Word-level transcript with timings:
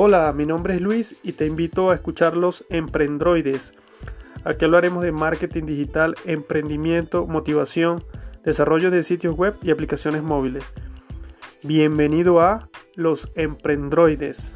Hola, 0.00 0.32
mi 0.32 0.46
nombre 0.46 0.76
es 0.76 0.80
Luis 0.80 1.16
y 1.24 1.32
te 1.32 1.44
invito 1.44 1.90
a 1.90 1.94
escuchar 1.96 2.36
los 2.36 2.64
Emprendroides. 2.70 3.74
Aquí 4.44 4.64
hablaremos 4.64 5.02
de 5.02 5.10
marketing 5.10 5.64
digital, 5.64 6.14
emprendimiento, 6.24 7.26
motivación, 7.26 8.04
desarrollo 8.44 8.92
de 8.92 9.02
sitios 9.02 9.36
web 9.36 9.56
y 9.60 9.72
aplicaciones 9.72 10.22
móviles. 10.22 10.72
Bienvenido 11.64 12.40
a 12.40 12.68
los 12.94 13.32
Emprendroides. 13.34 14.54